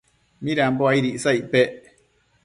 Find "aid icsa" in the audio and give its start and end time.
0.91-1.31